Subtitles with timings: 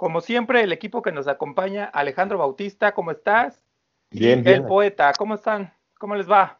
[0.00, 3.62] Como siempre, el equipo que nos acompaña, Alejandro Bautista, ¿cómo estás?
[4.10, 4.54] Bien, y bien.
[4.62, 5.74] El poeta, ¿cómo están?
[5.98, 6.58] ¿Cómo les va?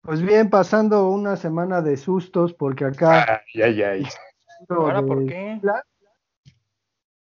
[0.00, 3.40] Pues bien, pasando una semana de sustos porque acá...
[3.54, 4.06] Ay, ay, ay.
[4.68, 5.60] ¿Ahora de- por qué?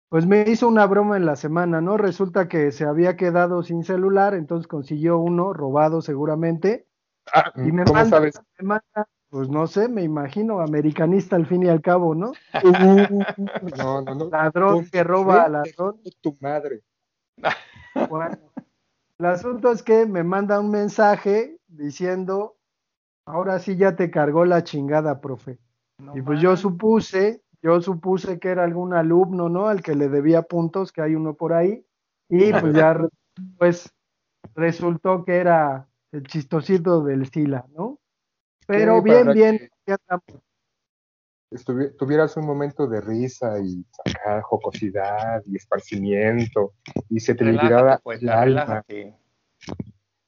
[0.08, 1.98] Pues me hizo una broma en la semana, ¿no?
[1.98, 6.86] Resulta que se había quedado sin celular, entonces consiguió uno robado seguramente.
[7.34, 8.40] Ah, Y me ¿Cómo manda, sabes?
[8.58, 12.34] me manda, pues no sé, me imagino, americanista al fin y al cabo, ¿no?
[13.76, 14.28] No, no, no.
[14.30, 16.00] Ladrón que roba a ladrón.
[16.20, 16.82] Tu madre.
[18.08, 18.38] Bueno,
[19.18, 22.58] el asunto es que me manda un mensaje diciendo,
[23.26, 25.58] ahora sí ya te cargó la chingada, profe.
[25.98, 29.66] No Y pues yo supuse, yo supuse que era algún alumno, ¿no?
[29.66, 31.84] Al que le debía puntos, que hay uno por ahí.
[32.28, 32.96] Y pues ya,
[33.58, 33.92] pues
[34.54, 37.98] resultó que era el chistosito del Sila, ¿no?
[38.66, 39.70] Pero Sí, bien, bien,
[41.98, 46.72] tuvieras un momento de risa y acá, jocosidad y esparcimiento
[47.08, 48.84] y se te liberaba poeta, el alma,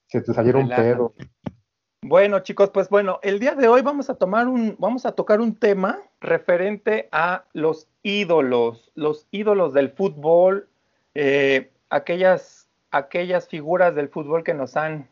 [0.06, 1.14] se te saliera un pedo.
[2.02, 5.40] Bueno, chicos, pues bueno, el día de hoy vamos a tomar un, vamos a tocar
[5.40, 10.68] un tema referente a los ídolos, los ídolos del fútbol,
[11.14, 15.08] eh, aquellas, aquellas figuras del fútbol que nos han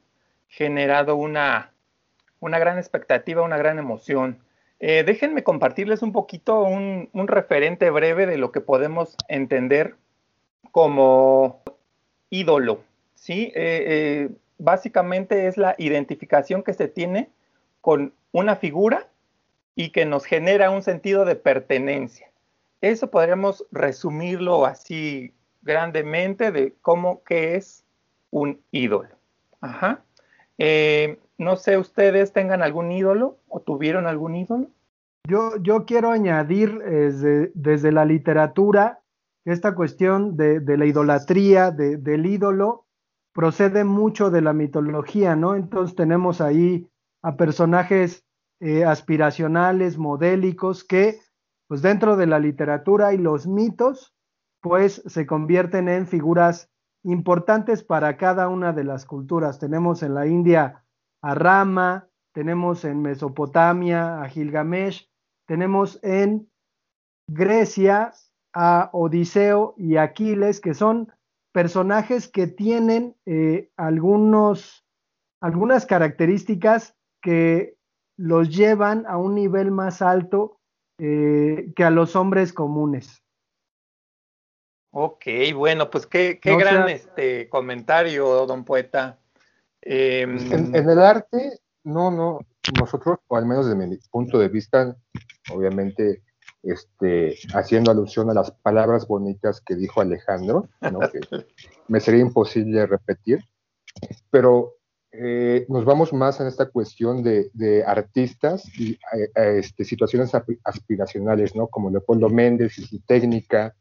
[0.47, 1.74] generado una,
[2.45, 4.39] una gran expectativa, una gran emoción.
[4.79, 9.97] Eh, déjenme compartirles un poquito un, un referente breve de lo que podemos entender
[10.71, 11.63] como
[12.29, 12.83] ídolo,
[13.15, 13.51] ¿sí?
[13.55, 17.31] Eh, eh, básicamente es la identificación que se tiene
[17.81, 19.09] con una figura
[19.75, 22.31] y que nos genera un sentido de pertenencia.
[22.83, 25.33] Eso podríamos resumirlo así
[25.63, 27.85] grandemente de cómo que es
[28.31, 29.17] un ídolo.
[29.63, 30.03] Ajá.
[31.39, 34.69] No sé, ustedes tengan algún ídolo o tuvieron algún ídolo.
[35.27, 39.01] Yo, yo quiero añadir desde, desde la literatura
[39.45, 42.87] esta cuestión de, de la idolatría, de- del ídolo,
[43.33, 45.55] procede mucho de la mitología, ¿no?
[45.55, 46.89] Entonces tenemos ahí
[47.23, 48.25] a personajes
[48.61, 51.19] eh, aspiracionales, modélicos, que
[51.67, 54.15] pues dentro de la literatura y los mitos,
[54.61, 56.71] pues se convierten en figuras
[57.03, 59.59] importantes para cada una de las culturas.
[59.59, 60.84] Tenemos en la India
[61.25, 65.09] a Rama, tenemos en Mesopotamia a Gilgamesh,
[65.47, 66.51] tenemos en
[67.31, 68.13] Grecia
[68.55, 71.11] a Odiseo y Aquiles, que son
[71.53, 74.85] personajes que tienen eh, algunos,
[75.41, 77.77] algunas características que
[78.19, 80.59] los llevan a un nivel más alto
[81.01, 83.23] eh, que a los hombres comunes.
[84.93, 85.25] Ok,
[85.55, 89.19] bueno, pues qué, qué No gran sea- este comentario, don poeta.
[89.87, 92.41] Em, En, en el arte, no, no,
[92.81, 94.97] nosotros, o al menos desde mi punto de vista,
[95.53, 96.23] obviamente,
[96.63, 101.01] este, haciendo alusión a las palabras bonitas que dijo Alejandro, ¿no?
[101.01, 101.21] que
[101.89, 103.41] me sería imposible repetir,
[104.31, 104.75] pero
[105.13, 110.33] eh, nos vamos más en esta cuestión de, de artistas y eh, eh, este, situaciones
[110.65, 111.69] aspiracionales, ¿no?
[111.69, 113.77] Como Leopoldo Méndez y su técnica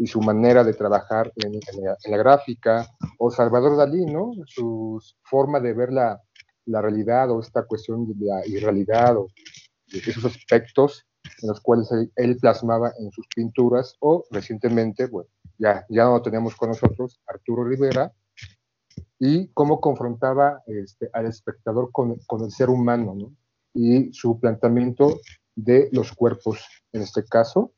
[0.00, 1.60] y su manera de trabajar en,
[2.10, 2.86] la, gráfica,
[3.18, 4.32] o Salvador Dalí, ¿no?
[4.46, 6.18] Su forma de ver la,
[6.64, 9.28] la realidad o esta cuestión de la irrealidad o
[9.92, 11.06] esos aspectos
[11.42, 15.28] en los cuales él, plasmaba en sus pinturas, o recientemente, bueno,
[15.58, 18.10] ya, ya lo tenemos con nosotros, Arturo Rivera,
[19.18, 23.34] y cómo confrontaba este, al espectador con, con el ser humano, ¿no?
[23.74, 25.20] Y su planteamiento
[25.54, 27.74] de los cuerpos, en este caso.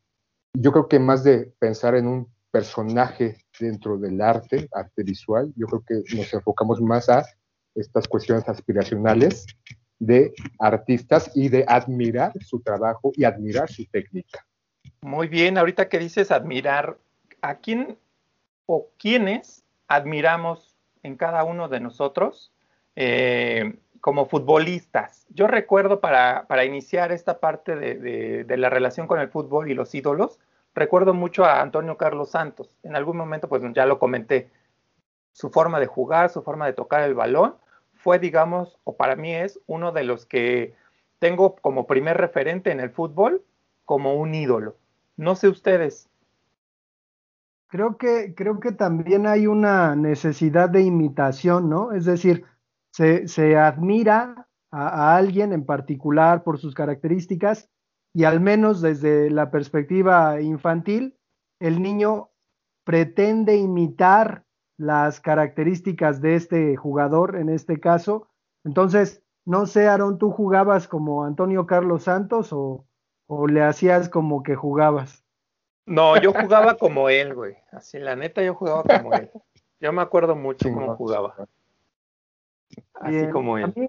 [0.54, 5.66] Yo creo que más de pensar en un personaje dentro del arte, arte visual, yo
[5.66, 7.24] creo que nos enfocamos más a
[7.74, 9.46] estas cuestiones aspiracionales
[9.98, 14.44] de artistas y de admirar su trabajo y admirar su técnica.
[15.00, 16.98] Muy bien, ahorita que dices admirar,
[17.40, 17.96] ¿a quién
[18.66, 22.52] o quiénes admiramos en cada uno de nosotros
[22.94, 25.26] eh, como futbolistas?
[25.30, 29.70] Yo recuerdo para, para iniciar esta parte de, de, de, la relación con el fútbol
[29.70, 30.38] y los ídolos,
[30.74, 32.76] recuerdo mucho a Antonio Carlos Santos.
[32.82, 34.50] En algún momento, pues ya lo comenté,
[35.32, 37.56] su forma de jugar, su forma de tocar el balón,
[37.94, 40.74] fue, digamos, o para mí es uno de los que
[41.18, 43.44] tengo como primer referente en el fútbol
[43.84, 44.76] como un ídolo.
[45.16, 46.08] No sé ustedes.
[47.68, 51.92] Creo que, creo que también hay una necesidad de imitación, ¿no?
[51.92, 52.44] Es decir,
[52.90, 57.70] se, se admira a, a, alguien en particular por sus características
[58.14, 61.16] y al menos desde la perspectiva infantil,
[61.60, 62.30] el niño
[62.84, 64.44] pretende imitar
[64.76, 68.28] las características de este jugador en este caso.
[68.64, 72.84] Entonces, no sé, Aaron, ¿tú jugabas como Antonio Carlos Santos o,
[73.26, 75.24] o le hacías como que jugabas?
[75.86, 77.56] No, yo jugaba como él, güey.
[77.72, 79.30] Así, la neta, yo jugaba como él.
[79.80, 81.34] Yo me acuerdo mucho cómo jugaba.
[82.94, 83.64] Así como él.
[83.64, 83.88] A mí,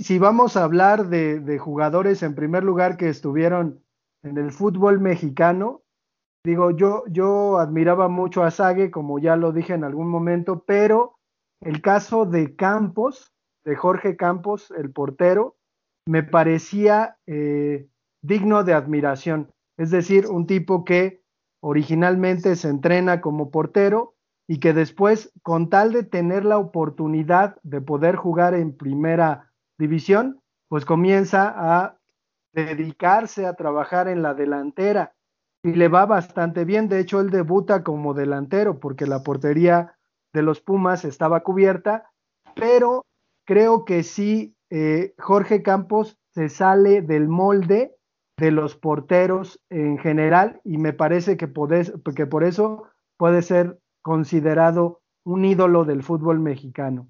[0.00, 3.82] si vamos a hablar de, de, jugadores en primer lugar que estuvieron
[4.22, 5.82] en el fútbol mexicano,
[6.44, 11.18] digo, yo, yo admiraba mucho a Sague, como ya lo dije en algún momento, pero
[11.60, 13.32] el caso de Campos,
[13.64, 15.56] de Jorge Campos, el portero,
[16.06, 17.88] me parecía eh,
[18.22, 19.52] digno de admiración.
[19.76, 21.22] Es decir, un tipo que
[21.60, 24.14] originalmente se entrena como portero
[24.48, 29.45] y que después, con tal de tener la oportunidad de poder jugar en primera
[29.78, 31.98] división, pues comienza a
[32.52, 35.14] dedicarse a trabajar en la delantera
[35.62, 36.88] y le va bastante bien.
[36.88, 39.96] De hecho, él debuta como delantero porque la portería
[40.32, 42.10] de los Pumas estaba cubierta,
[42.54, 43.04] pero
[43.44, 47.96] creo que sí, eh, Jorge Campos se sale del molde
[48.38, 51.50] de los porteros en general y me parece que,
[52.14, 52.84] que por eso
[53.16, 57.08] puede ser considerado un ídolo del fútbol mexicano.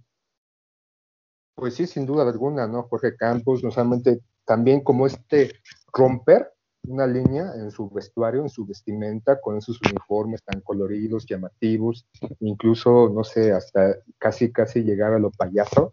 [1.56, 2.82] Pues sí, sin duda alguna, ¿no?
[2.84, 5.52] Jorge Campos, no solamente también como este
[5.92, 6.52] romper
[6.86, 12.06] una línea en su vestuario, en su vestimenta, con esos uniformes tan coloridos, llamativos,
[12.40, 15.90] incluso, no sé, hasta casi, casi llegar a lo payaso,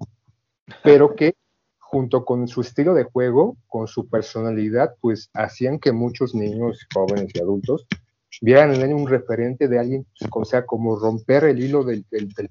[0.83, 1.33] pero que
[1.79, 7.31] junto con su estilo de juego, con su personalidad, pues hacían que muchos niños, jóvenes
[7.33, 7.87] y adultos
[8.41, 12.05] vieran en él un referente de alguien, o sea, como romper el hilo del,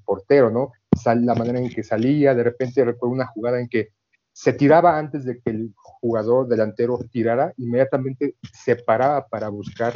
[0.05, 0.73] portero, ¿no?
[1.05, 3.89] La manera en que salía, de repente recuerdo una jugada en que
[4.33, 9.95] se tiraba antes de que el jugador delantero tirara, inmediatamente se paraba para buscar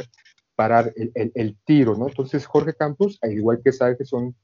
[0.55, 2.07] parar el, tiro, ¿no?
[2.07, 4.35] Entonces Jorge Campos, al igual que que son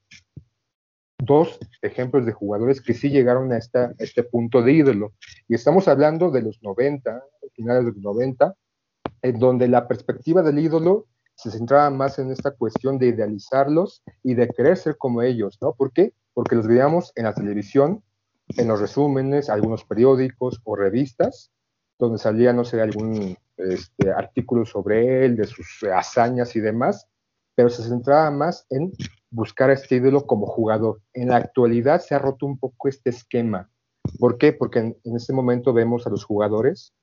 [1.17, 5.13] dos ejemplos de jugadores que sí llegaron a, esta, este punto de ídolo.
[5.47, 7.23] Y estamos hablando de los 90,
[7.53, 8.53] finales de los 90,
[9.23, 14.35] en donde la perspectiva del ídolo se centraba más en esta cuestión de idealizarlos y
[14.35, 15.73] de querer ser como ellos, ¿no?
[15.73, 16.13] ¿Por qué?
[16.33, 18.03] Porque los veíamos en la televisión,
[18.57, 21.51] en los resúmenes, algunos periódicos o revistas,
[22.00, 27.07] donde salía, no sé, algún este, artículo sobre él, de sus hazañas y demás,
[27.56, 28.91] pero se centraba más en
[29.30, 31.01] buscar a este ídolo como jugador.
[31.13, 33.69] En la actualidad se ha roto un poco este esquema.
[34.19, 34.53] ¿Por qué?
[34.53, 36.94] Porque en, este momento vemos a los jugadores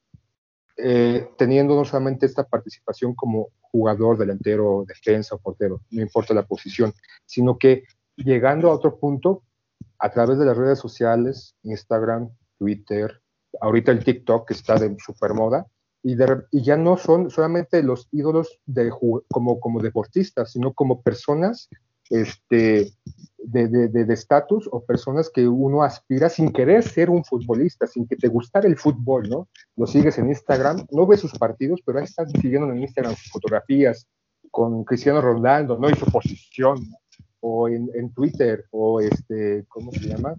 [0.77, 6.47] eh, teniendo no solamente esta participación como jugador, delantero, defensa o portero, no importa la
[6.47, 6.93] posición,
[7.27, 7.85] sino que
[8.25, 9.43] llegando a otro punto
[9.99, 13.21] a través de las redes sociales, Instagram, Twitter,
[13.61, 15.67] ahorita el TikTok que está de super moda,
[16.03, 16.17] y,
[16.51, 18.91] y, ya no son solamente los ídolos de,
[19.29, 21.69] como, como deportistas, sino como personas
[22.09, 22.93] este,
[23.39, 28.17] de estatus de, o personas que uno aspira sin querer ser un futbolista, sin que
[28.17, 29.49] te gustara el fútbol, ¿no?
[29.77, 33.31] Lo sigues en Instagram, no ves sus partidos, pero ahí estás siguiendo en Instagram sus
[33.31, 34.07] fotografías
[34.51, 35.89] con Cristiano Ronaldo, ¿no?
[35.89, 36.79] Y su posición,
[37.41, 40.35] o en, en, Twitter, o este, ¿cómo se llama?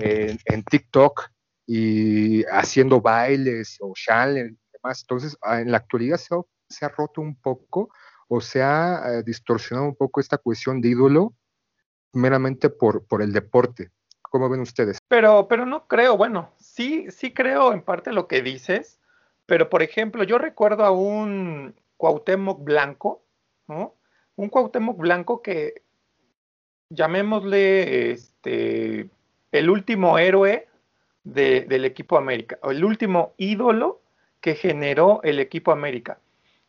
[0.00, 1.30] En, en TikTok,
[1.72, 5.02] y haciendo bailes o challenge y demás.
[5.02, 7.90] Entonces, ah, en la actualidad se ha, se ha roto un poco
[8.26, 11.32] o se ha eh, distorsionado un poco esta cuestión de ídolo
[12.12, 13.92] meramente por, por el deporte.
[14.20, 14.98] ¿Cómo ven ustedes?
[15.06, 18.98] Pero, pero no creo, bueno, sí, sí creo en parte lo que dices,
[19.46, 23.22] pero por ejemplo, yo recuerdo a un Cuauhtémoc Blanco,
[23.68, 23.94] ¿no?
[24.34, 25.84] Un Cuauhtémoc Blanco que,
[26.90, 29.08] llamémosle, este,
[29.52, 30.68] el último héroe
[31.24, 34.00] del equipo América, o el último ídolo
[34.40, 36.18] que generó el equipo América.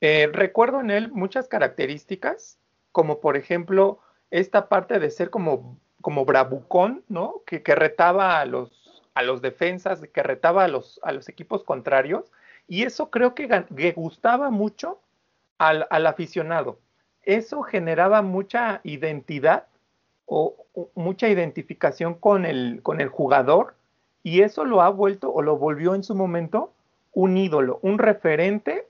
[0.01, 2.57] Eh, recuerdo en él muchas características,
[2.91, 3.99] como por ejemplo
[4.29, 7.41] esta parte de ser como, como bravucón, ¿no?
[7.45, 12.31] Que, retaba a los, a los defensas, que retaba a los, a los equipos contrarios,
[12.67, 13.47] y eso creo que,
[13.95, 14.99] gustaba mucho
[15.57, 16.79] al, aficionado.
[17.23, 19.67] Eso generaba mucha identidad
[20.25, 20.55] o,
[20.95, 23.75] mucha identificación con el, con el jugador
[24.23, 26.71] y eso lo ha vuelto o lo volvió en su momento
[27.13, 28.87] un ídolo, un referente,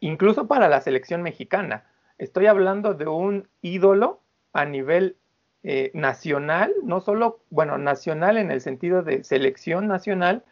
[0.00, 1.84] incluso para la selección mexicana.
[2.18, 4.20] Estoy hablando de un ídolo
[4.52, 5.16] a nivel
[5.62, 10.42] eh, nacional, no solo, bueno, nacional en el sentido de selección nacional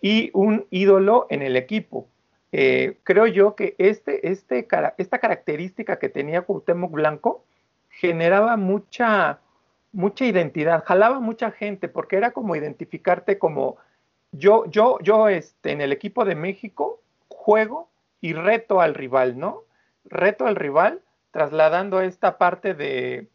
[0.00, 2.08] y un ídolo en el equipo.
[2.52, 4.66] Eh, creo yo que este, este,
[4.98, 7.44] esta característica que tenía Cuauhtémoc Blanco
[7.90, 9.40] generaba mucha,
[9.96, 13.78] mucha identidad, jalaba mucha gente porque era como identificarte como
[14.30, 17.88] yo, yo, yo este, en el equipo de México juego
[18.20, 19.62] y reto al rival, ¿no?
[20.04, 21.00] Reto al rival
[21.30, 23.30] trasladando esta parte de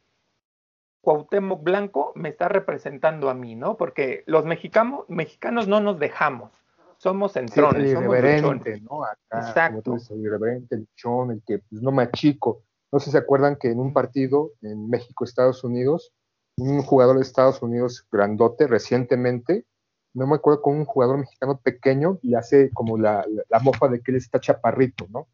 [1.02, 3.76] Cuauhtémoc Blanco me está representando a mí, ¿no?
[3.76, 6.52] Porque los mexicanos, mexicanos no nos dejamos.
[6.98, 9.04] somos centrones, el somos ¿no?
[9.04, 9.72] Acá, Exacto.
[9.72, 12.62] Como tú dices, el irreverente, el luchón, el que pues, no me achico.
[12.92, 16.14] No sé si se acuerdan que en un partido en México, Estados Unidos,
[16.58, 19.66] un jugador de Estados Unidos grandote recientemente,
[20.14, 23.88] no me acuerdo con un jugador mexicano pequeño y hace como la, la, la mofa
[23.88, 25.28] de que él está chaparrito, ¿no?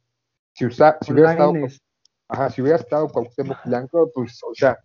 [0.54, 1.54] Si, usa, si hubiera estado,
[2.28, 4.78] ajá, si hubiera estado Cuauhtémoc Blanco, pues, o sea,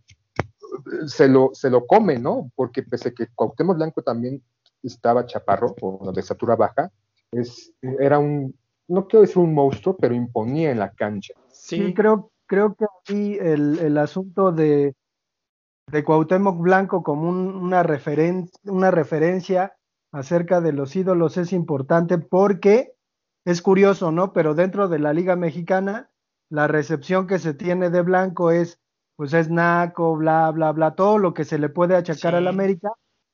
[1.06, 2.50] se lo, se lo come, ¿no?
[2.54, 4.42] Porque pese a que Cuauhtémoc Blanco también
[4.82, 6.90] estaba chaparro, o de estatura baja,
[7.30, 8.54] es, era un,
[8.88, 11.34] no quiero decir un monstruo, pero imponía en la cancha.
[11.50, 14.94] Sí, sí creo, creo que aquí el, el asunto de,
[15.90, 19.76] de Cuauhtémoc Blanco como un, una, referen una referencia
[20.12, 22.92] acerca de los ídolos es importante porque
[23.44, 24.32] es curioso, ¿no?
[24.32, 26.10] Pero dentro de la Liga Mexicana,
[26.48, 28.80] la recepción que se tiene de Blanco es,
[29.16, 32.36] pues es naco, bla, bla, bla, todo lo que se le puede achacar sí.
[32.36, 32.90] al América.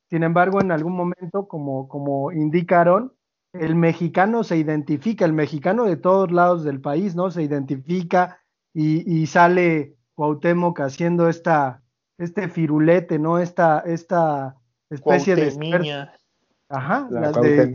[0.09, 3.12] Sin embargo, en algún momento, como, como indicaron,
[3.52, 7.31] el mexicano se identifica, el mexicano de todos lados del país, ¿no?
[7.31, 8.40] Se identifica
[8.73, 11.83] y, y sale Cuauhtémoc haciendo esta,
[12.19, 13.39] este firulete, ¿no?
[13.39, 14.57] Esta, esta
[14.91, 16.09] especie de...
[16.71, 17.73] Ajá, la las de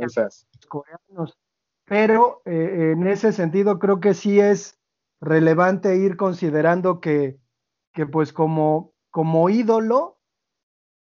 [0.00, 0.48] esas.
[0.66, 1.38] coreanos.
[1.84, 4.78] Pero eh, en ese sentido creo que sí es
[5.20, 7.38] relevante ir considerando que,
[7.92, 10.18] que pues como, como ídolo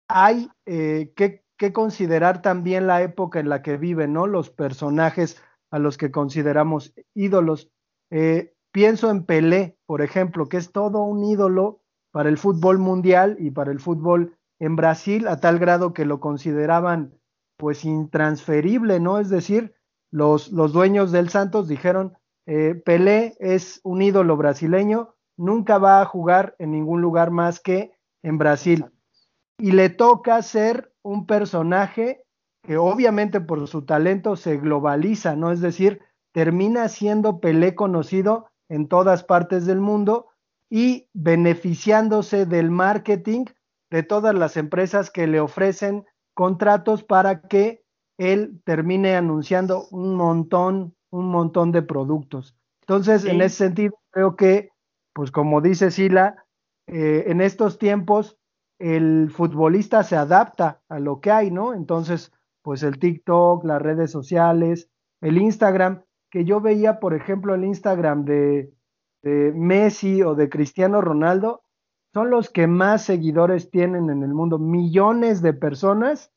[0.08, 4.28] hay eh, que, que, considerar también la época en la que viven, ¿no?
[4.28, 7.72] Los personajes a los que consideramos ídolos.
[8.12, 13.38] Eh, pienso en Pelé, por ejemplo, que es todo un ídolo para el fútbol mundial
[13.40, 17.14] y para el fútbol en Brasil, a tal grado que lo consideraban
[17.58, 19.20] pues intransferible, ¿no?
[19.20, 19.76] Es decir,
[20.12, 26.06] los, los dueños del Santos dijeron, eh, Pelé es un ídolo brasileño, nunca va a
[26.06, 27.92] jugar en ningún lugar más que
[28.24, 28.86] en Brasil.
[29.58, 32.24] Y le toca ser un personaje
[32.64, 35.52] que obviamente por su talento se globaliza, ¿no?
[35.52, 36.02] Es decir,
[36.32, 40.28] termina siendo Pelé conocido en todas partes del mundo
[40.70, 43.46] y beneficiándose del marketing
[43.90, 47.84] de todas las empresas que le ofrecen contratos para que
[48.18, 52.56] él termine anunciando un montón, un montón de productos.
[52.82, 53.30] Entonces, sí.
[53.30, 54.70] en ese sentido, creo que,
[55.14, 56.46] pues como dice Sila,
[56.88, 58.38] eh, en estos tiempos
[58.80, 61.74] el futbolista se adapta a lo que hay, ¿no?
[61.74, 64.90] Entonces, pues el TikTok, las redes sociales,
[65.22, 68.72] el Instagram, que yo veía, por ejemplo, el Instagram de,
[69.22, 71.64] de Messi o de Cristiano Ronaldo,
[72.14, 74.58] son los que más seguidores tienen en el mundo.
[74.58, 76.32] Millones de personas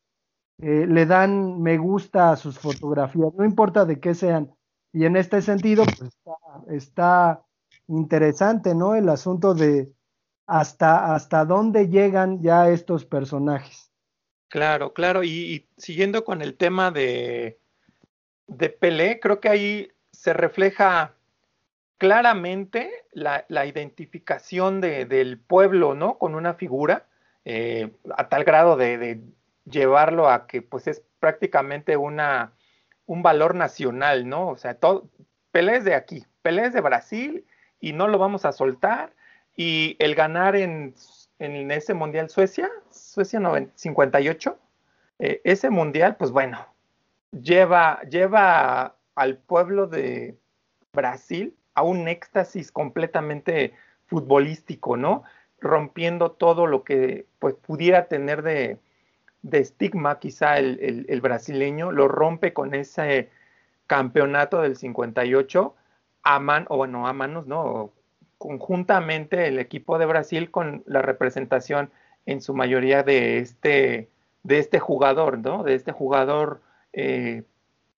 [0.58, 4.54] eh, le dan me gusta a sus fotografías, no importa de qué sean.
[4.92, 6.10] Y en este sentido, pues
[6.68, 7.42] está,
[7.88, 8.94] interesante, ¿no?
[8.94, 9.92] El asunto de
[10.46, 13.90] hasta, hasta dónde llegan ya estos personajes.
[14.48, 15.24] Claro, claro.
[15.24, 17.58] Y, y siguiendo con el tema de,
[18.46, 21.14] de Pelé, creo que ahí se refleja
[22.02, 26.18] claramente la, identificación de, del pueblo, ¿no?
[26.18, 27.06] Con una figura,
[27.44, 29.20] eh, a tal grado de, de,
[29.66, 32.54] llevarlo a que pues es prácticamente una,
[33.06, 34.48] un valor nacional, ¿no?
[34.48, 35.08] O sea, todo,
[35.52, 37.46] Pelé es de aquí, Pelé es de Brasil
[37.78, 39.14] y no lo vamos a soltar.
[39.54, 40.96] Y el ganar en,
[41.38, 43.40] en ese Mundial Suecia, Suecia
[43.76, 44.58] 58,
[45.20, 46.66] eh, ese Mundial, pues bueno,
[47.30, 50.36] lleva, lleva al pueblo de
[50.92, 53.72] Brasil a un éxtasis completamente
[54.06, 55.24] futbolístico, ¿no?
[55.60, 58.78] Rompiendo todo lo que pues pudiera tener de,
[59.42, 63.30] de estigma quizá el, el, brasileño, lo rompe con ese
[63.86, 65.74] campeonato del 58
[66.24, 67.90] a man, o bueno, a manos, ¿no?
[68.38, 71.90] Conjuntamente el equipo de Brasil con la representación
[72.26, 74.08] en su mayoría de este,
[74.42, 75.62] de este jugador, ¿no?
[75.64, 76.60] De este jugador,
[76.92, 77.44] eh,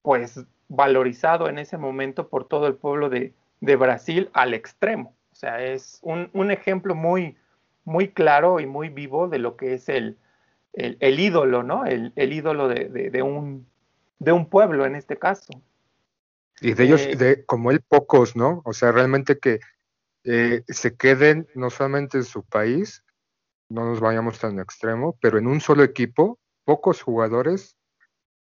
[0.03, 5.17] pues valorizado en ese momento por todo el pueblo de, de Brasil al extremo.
[5.33, 7.37] O sea, es un, un, ejemplo muy,
[7.85, 10.19] muy claro y muy vivo de lo que es el,
[10.73, 11.85] el, el ídolo, ¿no?
[11.87, 13.67] El, el ídolo de, de, de, un,
[14.19, 15.61] de un pueblo en este caso.
[16.61, 18.63] Y de ellos, eh, de, como él, pocos, ¿no?
[18.65, 19.61] O sea, realmente que
[20.25, 23.05] eh, se queden no solamente en su país,
[23.69, 27.77] no nos vayamos tan extremo, pero en un solo equipo, pocos jugadores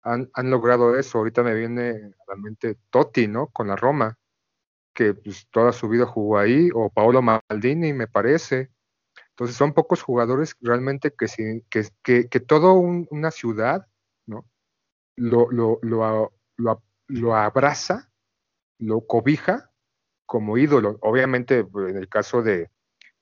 [0.03, 1.17] han, han logrado eso.
[1.17, 3.47] Ahorita me viene a la mente Totti, ¿no?
[3.47, 4.19] Con la Roma
[4.93, 8.71] que pues, toda su vida jugó ahí, o Paolo Maldini, me parece.
[9.29, 13.87] Entonces son pocos jugadores realmente que, que, que, toda un, una ciudad
[14.27, 14.45] ¿no?
[15.15, 18.11] lo, lo, lo, lo, lo abraza,
[18.79, 19.71] lo cobija
[20.25, 20.97] como ídolo.
[21.01, 22.69] Obviamente, pues, en el caso de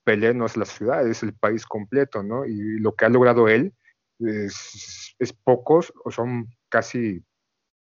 [0.03, 2.45] Pelé no es la ciudad, es el país completo, ¿no?
[2.45, 3.73] Y lo que ha logrado él
[4.19, 7.23] es, es pocos, o son casi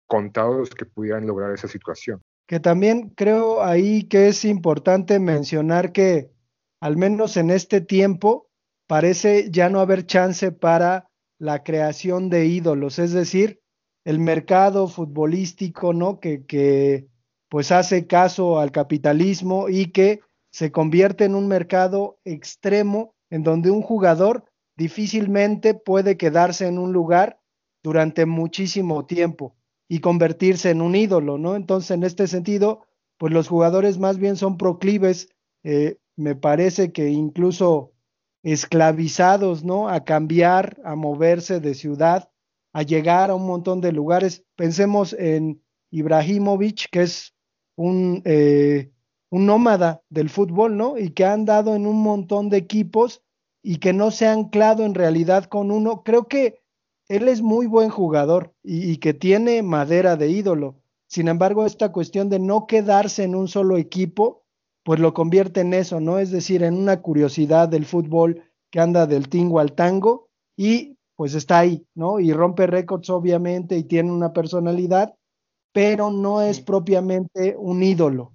[0.08, 2.22] contados que pudieran lograr esa situación.
[2.47, 6.31] Que también creo ahí que es importante mencionar que
[6.81, 8.50] al menos en este tiempo
[8.88, 11.09] parece ya no haber chance para
[11.39, 13.62] la creación de ídolos, es decir,
[14.05, 16.19] el mercado futbolístico, ¿no?
[16.19, 17.07] Que, que
[17.50, 20.19] pues hace caso al capitalismo y que
[20.51, 24.45] se convierte en un mercado extremo en donde un jugador
[24.75, 27.39] difícilmente puede quedarse en un lugar
[27.81, 29.55] durante muchísimo tiempo
[29.93, 31.55] y convertirse en un ídolo, ¿no?
[31.55, 32.88] Entonces, en este sentido,
[33.19, 35.29] pues los jugadores más bien son proclives,
[35.63, 37.93] eh, me parece que incluso
[38.41, 39.89] esclavizados, ¿no?
[39.89, 42.31] A cambiar, a moverse de ciudad,
[42.73, 44.43] a llegar a un montón de lugares.
[44.55, 47.35] Pensemos en Ibrahimovic, que es
[47.75, 48.91] un, eh,
[49.29, 50.97] un nómada del fútbol, ¿no?
[50.97, 53.21] Y que ha andado en un montón de equipos
[53.62, 56.01] y que no se ha anclado en realidad con uno.
[56.01, 56.62] Creo que
[57.15, 60.75] él es muy buen jugador y, y, que tiene madera de ídolo.
[61.08, 64.43] Sin embargo, esta cuestión de no quedarse en un solo equipo,
[64.84, 66.20] pues lo convierte en eso, ¿no?
[66.20, 71.36] Es decir, en una curiosidad del fútbol que anda del tingo al tango y pues
[71.36, 72.20] está ahí, ¿no?
[72.20, 75.15] Y rompe récords obviamente y tiene una personalidad,
[75.72, 78.34] pero no es propiamente un ídolo.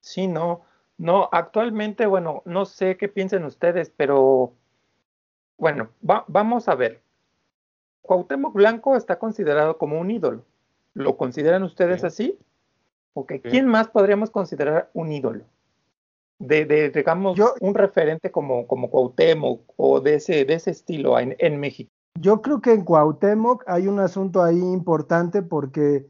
[0.00, 0.62] Sí, no,
[0.98, 4.54] no, actualmente, bueno, no sé qué piensen ustedes, pero
[5.58, 7.02] bueno, va, vamos a ver.
[8.06, 10.44] Cuauhtémoc Blanco está considerado como un ídolo.
[10.94, 12.06] ¿Lo consideran ustedes sí.
[12.06, 12.38] así?
[13.14, 13.40] Ok, sí.
[13.50, 15.44] ¿quién más podríamos considerar un ídolo?
[16.38, 21.18] De, de digamos, yo, un referente como, como Cuauhtémoc o de ese, de ese estilo
[21.18, 21.90] en, en México.
[22.18, 26.06] Yo creo que en Cuauhtémoc hay un asunto ahí importante porque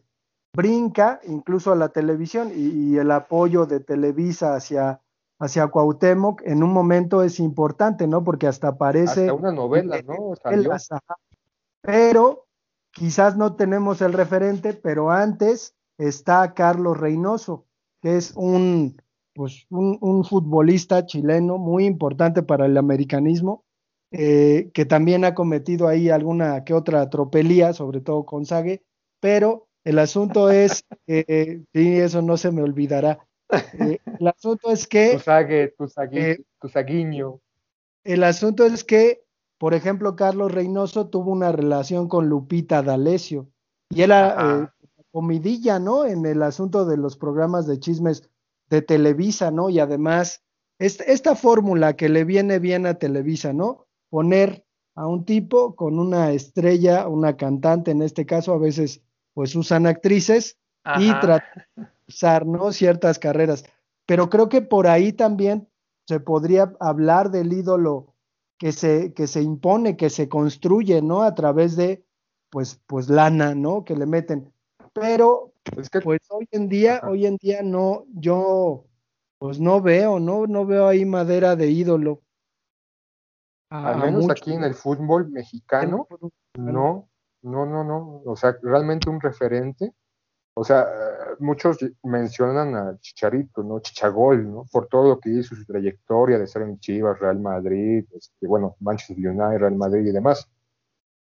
[0.54, 5.00] brinca incluso a la televisión y, y, el apoyo de Televisa hacia,
[5.38, 8.24] hacia Cuauhtémoc en un momento es importante, ¿no?
[8.24, 9.22] Porque hasta aparece...
[9.22, 10.34] Hasta una novela, ¿no?
[10.42, 10.72] Salió.
[11.86, 12.46] Pero
[12.92, 17.64] quizás no tenemos el referente, pero antes está Carlos Reynoso,
[18.02, 19.00] que es un,
[19.34, 23.64] pues, un, un futbolista chileno muy importante para el americanismo,
[24.10, 28.82] eh, que también ha cometido ahí alguna que otra tropelía, sobre todo con Sague,
[29.20, 33.26] pero el asunto es, eh, sí, eso no se me olvidará.
[33.78, 35.12] Eh, el asunto es que.
[35.12, 37.40] Tu sague, tu, sague, eh, tu saguiño.
[38.04, 39.22] El asunto es que,
[39.58, 43.48] por ejemplo, Carlos Reynoso tuvo una relación con Lupita D'Alessio
[43.90, 44.68] y era eh,
[45.10, 46.04] comidilla, ¿no?
[46.04, 48.28] En el asunto de los programas de chismes
[48.68, 49.70] de Televisa, ¿no?
[49.70, 50.42] Y además,
[50.78, 53.86] esta, esta fórmula que le viene bien a Televisa, ¿no?
[54.10, 59.02] Poner a un tipo con una estrella, una cantante en este caso, a veces
[59.34, 61.02] pues usan actrices Ajá.
[61.02, 62.72] y tratar ¿no?
[62.72, 63.64] ciertas carreras.
[64.06, 65.68] Pero creo que por ahí también
[66.06, 68.14] se podría hablar del ídolo
[68.58, 71.22] que se, que se impone, que se construye, ¿no?
[71.22, 72.04] A través de,
[72.50, 73.84] pues, pues lana, ¿no?
[73.84, 74.52] Que le meten.
[74.92, 77.10] Pero, es que, pues hoy en día, Ajá.
[77.10, 78.86] hoy en día no, yo,
[79.38, 80.46] pues no veo, ¿no?
[80.46, 82.22] No veo ahí madera de ídolo.
[83.68, 86.06] Al menos aquí en el fútbol mexicano,
[86.56, 87.08] no,
[87.42, 88.22] no, no, no.
[88.24, 89.92] O sea, realmente un referente.
[90.58, 90.88] O sea,
[91.38, 93.80] muchos mencionan a Chicharito, ¿no?
[93.80, 94.64] Chichagol, ¿no?
[94.72, 98.74] Por todo lo que hizo su trayectoria de estar en Chivas, Real Madrid, este, bueno,
[98.80, 100.48] Manchester United, Real Madrid y demás.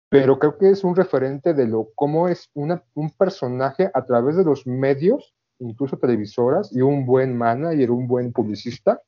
[0.09, 4.45] Pero creo que es un referente de lo cómo es un personaje a través de
[4.45, 9.01] los medios, incluso televisoras, y un buen manager, un buen publicista,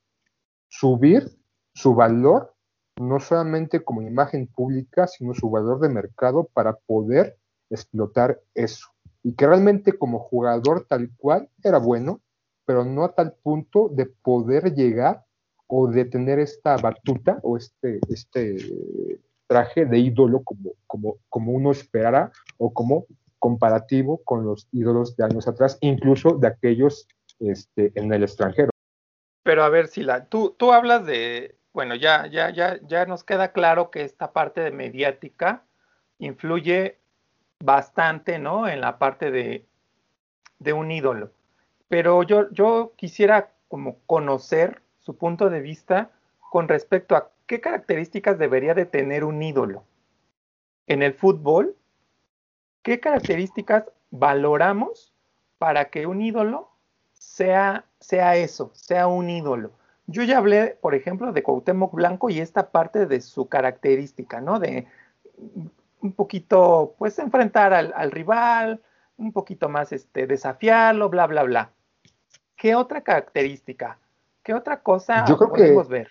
[0.69, 1.29] subir
[1.75, 2.55] su valor
[3.01, 7.37] no solamente como imagen pública, sino su valor de mercado para poder
[7.71, 8.92] explotar eso.
[9.23, 12.21] Y que realmente como jugador tal cual era bueno,
[12.65, 15.25] pero no a tal punto de poder llegar
[15.67, 18.57] o de tener esta batuta o este, este
[19.47, 23.07] traje de ídolo como, como, como uno esperara o como
[23.39, 27.09] comparativo con los ídolos de años atrás, incluso de aquellos
[27.41, 28.71] este, en el extranjero.
[29.43, 33.53] Pero a ver, Sila, tú, tú hablas de, bueno, ya, ya, ya, ya nos queda
[33.53, 35.67] claro que esta parte de mediática
[36.19, 37.02] influye
[37.63, 38.69] bastante, ¿no?
[38.69, 39.65] En la parte de,
[40.59, 41.31] de un ídolo.
[41.89, 46.11] Pero yo, yo quisiera como conocer su punto de vista
[46.51, 49.85] con respecto a qué características debería de tener un ídolo.
[50.87, 51.77] En el fútbol,
[52.83, 55.15] ¿qué características valoramos
[55.59, 56.71] para que un ídolo
[57.13, 59.71] sea, sea eso, sea un ídolo?
[60.07, 64.59] Yo ya hablé, por ejemplo, de Cuauhtémoc Blanco y esta parte de su característica, ¿no?
[64.59, 64.87] De
[66.03, 68.83] un poquito, pues, enfrentar al, al rival,
[69.17, 71.73] un poquito más este, desafiarlo, bla, bla, bla.
[72.57, 73.99] ¿Qué otra característica?
[74.43, 76.11] ¿Qué otra cosa Yo creo podemos que ver?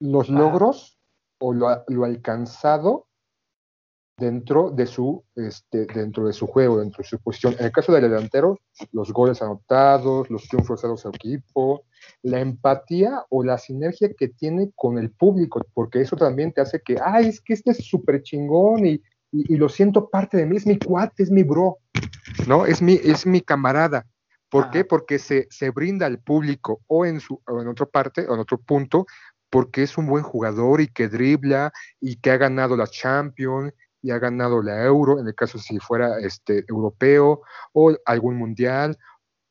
[0.00, 0.32] Los Ah.
[0.34, 0.98] logros
[1.38, 3.06] o lo, lo alcanzado
[4.16, 7.56] dentro de su este, dentro de su juego, dentro de su posición.
[7.58, 8.58] En el caso del delantero,
[8.92, 11.84] los goles anotados, los triunfos de su equipo,
[12.22, 16.80] la empatía o la sinergia que tiene con el público, porque eso también te hace
[16.80, 20.56] que, ay, es que este es súper chingón y, y, lo siento parte de mí,
[20.56, 21.78] es mi cuate, es mi bro,
[22.46, 22.66] ¿no?
[22.66, 24.06] Es mi, es mi camarada.
[24.48, 24.84] ¿Por qué?
[24.84, 28.40] Porque se, se brinda al público o en, su, o en otra parte, o en
[28.40, 29.06] otro punto,
[29.50, 33.72] porque es un buen jugador y que dribla y que ha ganado la Champions
[34.04, 37.40] y ha ganado la Euro, en el caso si fuera este, europeo
[37.72, 38.98] o algún mundial,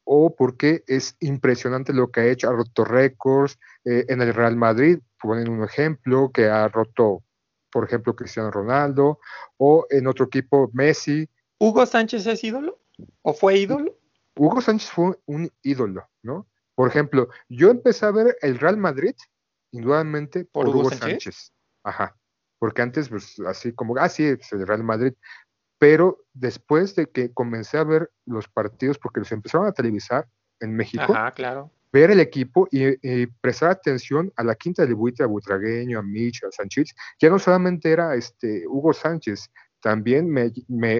[0.03, 4.55] o porque es impresionante lo que ha hecho, ha roto récords eh, en el Real
[4.55, 7.23] Madrid, ponen un ejemplo, que ha roto,
[7.71, 9.19] por ejemplo, Cristiano Ronaldo,
[9.57, 11.27] o en otro equipo, Messi.
[11.57, 12.79] ¿Hugo Sánchez es ídolo?
[13.23, 13.97] ¿O fue ídolo?
[14.35, 16.45] Hugo Sánchez fue un ídolo, ¿no?
[16.75, 19.15] Por ejemplo, yo empecé a ver el Real Madrid,
[19.71, 21.51] indudablemente, por, Hugo, Sánchez?
[21.83, 22.15] Ajá
[22.63, 25.11] porque antes, pues así como, ah, sí, pues, el Real Madrid,
[25.77, 30.29] pero después de que comencé a ver los partidos, porque los empezaron a televisar
[30.61, 31.71] en México, claro.
[31.91, 36.45] ver el equipo y, prestar atención a la quinta de buitre, a Butragueño, a Mitch,
[36.45, 40.53] a Sánchez, ya no solamente era este Hugo Sánchez, también me,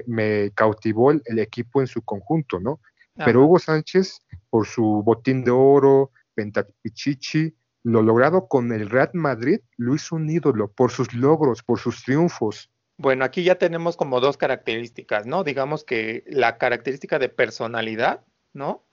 [0.06, 2.82] me, cautivó el, equipo en su conjunto, ¿no?
[3.16, 9.60] Pero Hugo Sánchez, por su botín de oro, Pentapichichi, lo logrado con el Real Madrid
[9.78, 12.70] lo hizo un ídolo por sus logros, por sus triunfos.
[12.98, 15.44] Bueno, aquí ya tenemos como dos características, ¿no?
[15.44, 18.84] Digamos que la característica de personalidad, ¿no?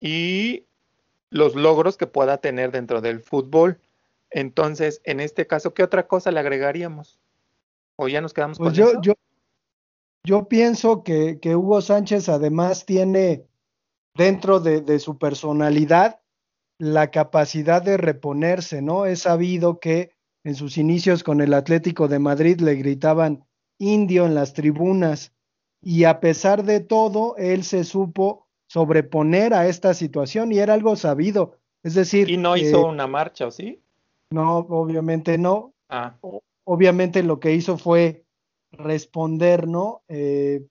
[0.00, 0.66] Y
[1.30, 3.80] los logros que pueda tener dentro del fútbol.
[4.30, 7.18] Entonces, en este caso, ¿qué otra cosa le agregaríamos?
[7.96, 9.00] ¿O ya nos quedamos pues con yo, eso?
[9.02, 9.14] Yo,
[10.22, 13.44] yo pienso que, que, Hugo Sánchez además tiene
[14.14, 16.20] dentro de, de su personalidad
[16.78, 19.04] la capacidad de reponerse, ¿no?
[19.04, 20.12] Es sabido que
[20.44, 23.44] en sus inicios con el Atlético de Madrid le gritaban
[23.78, 25.32] indio en las tribunas
[25.82, 30.96] y a pesar de todo, él se supo sobreponer a esta situación y era algo
[30.96, 31.56] sabido.
[31.82, 32.28] Es decir...
[32.30, 33.82] ¿Y no hizo una marcha o sí?
[34.30, 35.74] No, obviamente no.
[35.88, 36.16] Ah.
[36.64, 38.24] Obviamente lo que hizo fue
[38.72, 40.02] responder, ¿no?
[40.08, 40.66] Eh,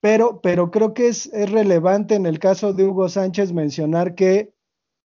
[0.00, 4.53] pero, pero creo que es, es relevante en el caso de Hugo Sánchez mencionar que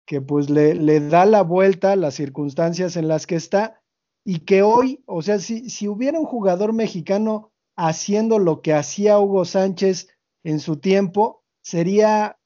[0.08, 3.82] que pues le, le, da la vuelta a las circunstancias en las que está
[4.24, 9.18] y que hoy, o sea, si, si hubiera un jugador mexicano haciendo lo que hacía
[9.18, 10.08] Hugo Sánchez
[10.44, 12.38] en su tiempo, sería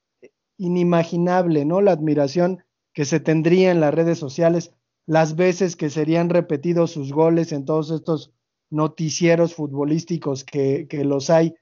[0.59, 1.81] inimaginable, ¿no?
[1.81, 4.75] La admiración que se tendría en las redes sociales,
[5.07, 8.33] las veces que serían repetidos sus goles en todos estos
[8.71, 11.55] noticieros futbolísticos que, que los hay.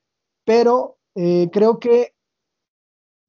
[0.47, 2.15] Pero eh, creo que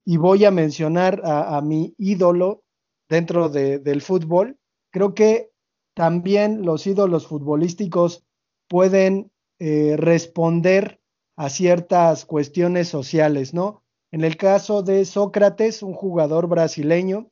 [0.06, 2.64] y voy a mencionar a, mi ídolo
[3.10, 4.58] dentro del fútbol,
[4.92, 5.52] creo que
[5.94, 8.24] también los ídolos futbolísticos
[8.68, 11.02] pueden eh, responder
[11.36, 13.84] a ciertas cuestiones sociales, ¿no?
[14.12, 17.32] En el caso de Sócrates, un jugador brasileño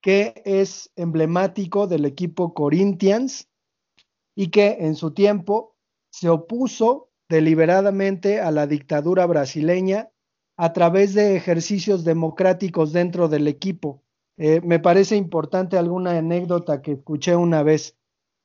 [0.00, 3.48] que es emblemático del equipo Corinthians
[4.34, 5.76] y que en su tiempo
[6.10, 10.10] se opuso deliberadamente a la dictadura brasileña
[10.58, 14.02] a través de ejercicios democráticos dentro del equipo.
[14.36, 17.96] Eh, me parece importante alguna anécdota que escuché una vez.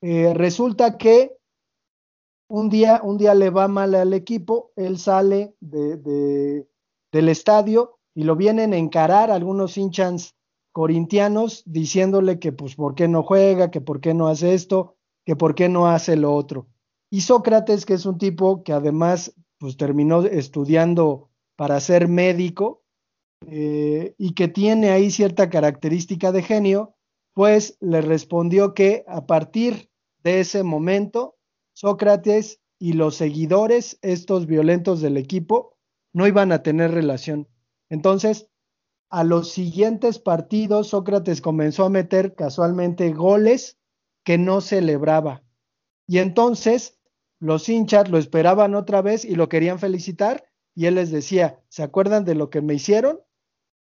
[0.02, 1.36] Eh, resulta que
[2.48, 6.68] un día, un día le va mal al equipo, él sale de,
[7.12, 10.36] del estadio y lo vienen a encarar algunos hinchas
[10.72, 15.36] corintianos diciéndole que pues por qué no juega, que por qué no hace esto, que
[15.36, 16.68] por qué no hace lo otro.
[17.10, 22.84] Y Sócrates, que es un tipo que además pues terminó estudiando para ser médico
[23.48, 26.96] eh, y que tiene ahí cierta característica de genio,
[27.34, 29.90] pues le respondió que a partir
[30.24, 31.38] de ese momento,
[31.74, 35.78] Sócrates y los seguidores, estos violentos del equipo,
[36.14, 37.48] no iban a tener relación.
[37.90, 38.50] Entonces,
[39.10, 43.78] a los siguientes partidos, Sócrates comenzó a meter casualmente goles
[44.24, 45.44] que no celebraba.
[46.08, 47.00] Y entonces
[47.40, 51.84] los hinchas lo esperaban otra vez y lo querían felicitar y él les decía, ¿se
[51.84, 53.20] acuerdan de lo que me hicieron?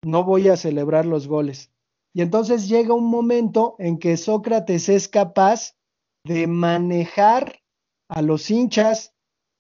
[0.05, 1.71] No voy a celebrar los goles.
[2.15, 5.77] Y entonces llega un momento en que Sócrates es capaz
[6.25, 7.61] de manejar
[8.09, 9.15] a los hinchas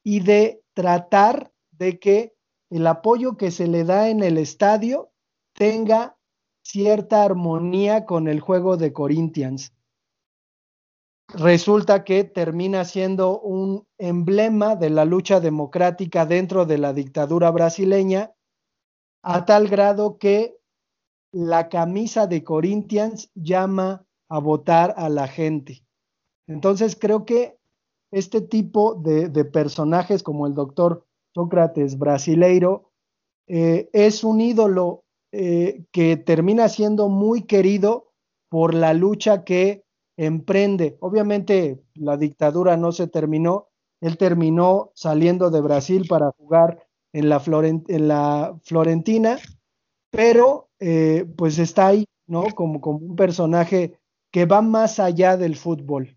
[0.04, 2.34] y de tratar de que
[2.70, 5.10] el apoyo que se le da en el estadio
[5.54, 6.18] tenga
[6.62, 9.72] cierta armonía con el juego de Corinthians
[11.34, 18.32] resulta que termina siendo un emblema de la lucha democrática dentro de la dictadura brasileña,
[19.22, 20.56] a tal grado que
[21.32, 25.84] la camisa de Corinthians llama a votar a la gente.
[26.46, 27.58] Entonces creo que
[28.10, 32.90] este tipo de, personajes como el doctor Sócrates brasileiro
[33.46, 38.12] eh, es un ídolo eh, que termina siendo muy querido
[38.50, 39.84] por la lucha que
[40.26, 40.96] emprende.
[41.00, 43.68] Obviamente la dictadura no se terminó,
[44.00, 49.38] él terminó saliendo de Brasil para jugar en la, en la Florentina,
[50.10, 52.44] pero eh, pues está ahí, ¿no?
[52.54, 53.98] Como, como un personaje
[54.30, 56.16] que va más allá del fútbol.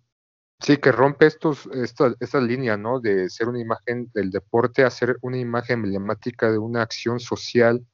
[0.59, 3.01] Sí, que rompe estos, esta, esta línea, ¿no?
[3.01, 7.85] De ser una imagen del deporte a ser una imagen emblemática de una acción social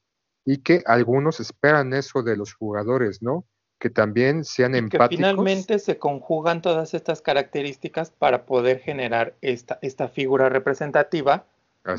[0.44, 3.44] y que algunos esperan eso de los jugadores, ¿no?
[3.82, 5.08] Que también sean y empáticos.
[5.08, 11.46] Que finalmente se conjugan todas estas características para poder generar esta, esta figura representativa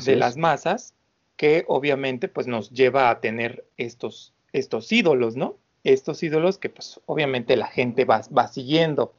[0.02, 0.94] de las masas
[1.36, 5.58] que obviamente pues nos lleva a tener estos, estos ídolos, ¿no?
[5.82, 9.12] Estos ídolos que pues obviamente la gente va, va siguiendo.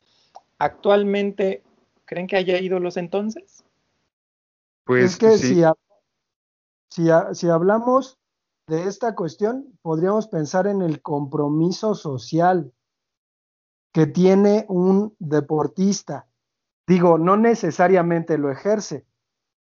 [0.58, 1.62] Actualmente,
[2.06, 3.64] ¿creen que haya ídolos entonces?
[4.86, 5.62] Pues es que si,
[6.90, 8.18] si, si hablamos
[8.68, 12.72] de esta cuestión, podríamos pensar en el compromiso social
[13.94, 16.28] que tiene un deportista.
[16.88, 19.06] Digo, no necesariamente lo ejerce,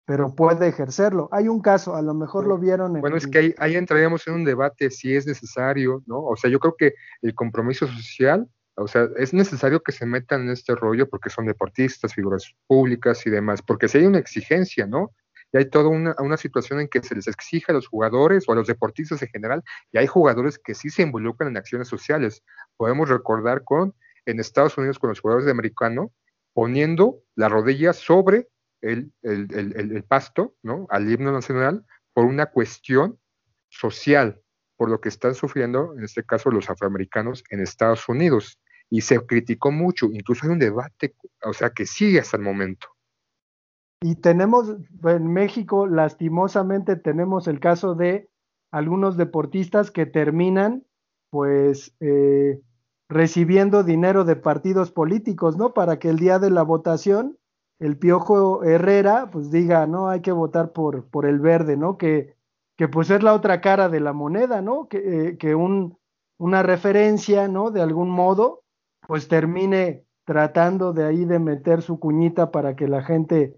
[0.05, 1.29] pero puede ejercerlo.
[1.31, 2.95] Hay un caso, a lo mejor lo vieron.
[2.95, 6.23] En bueno, es que ahí, ahí, entraríamos en un debate si es necesario, ¿no?
[6.23, 10.41] O sea, yo creo que el compromiso social, o sea, es necesario que se metan
[10.43, 14.87] en este rollo porque son deportistas, figuras públicas y demás, porque si hay una exigencia,
[14.87, 15.11] ¿no?
[15.53, 18.53] Y hay toda una, una situación en que se les exige a los jugadores o
[18.53, 22.43] a los deportistas en general, y hay jugadores que sí se involucran en acciones sociales.
[22.77, 23.93] Podemos recordar con,
[24.25, 26.11] en Estados Unidos, con los jugadores de americano,
[26.53, 28.47] poniendo la rodilla sobre
[28.81, 30.87] el, el, pasto, ¿no?
[30.89, 33.19] Al himno nacional por una cuestión
[33.69, 34.41] social,
[34.75, 38.59] por lo que están sufriendo, en este caso, los afroamericanos en Estados Unidos.
[38.89, 42.87] Y se criticó mucho, incluso hay un debate, o sea, que sigue hasta el momento.
[44.01, 48.29] Y tenemos, en México, lastimosamente, tenemos el caso de
[48.71, 50.83] algunos deportistas que terminan,
[51.29, 52.59] pues, eh,
[53.09, 55.73] recibiendo dinero de partidos políticos, ¿no?
[55.73, 57.37] Para que el día de la votación
[57.81, 61.97] el Piojo Herrera pues diga, no, hay que votar por, por el verde, ¿no?
[61.97, 62.35] Que,
[62.77, 64.87] que pues es la otra cara de la moneda, ¿no?
[64.87, 65.97] Que, eh, que un,
[66.37, 67.71] una referencia, ¿no?
[67.71, 68.61] De algún modo,
[69.07, 73.57] pues termine tratando de ahí de meter su cuñita para que la gente